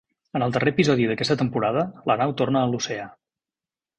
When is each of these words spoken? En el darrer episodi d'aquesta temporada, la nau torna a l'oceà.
En 0.37 0.43
el 0.45 0.53
darrer 0.53 0.71
episodi 0.75 1.05
d'aquesta 1.11 1.37
temporada, 1.41 1.85
la 2.11 2.17
nau 2.21 2.35
torna 2.41 2.65
a 2.65 2.71
l'oceà. 2.73 3.07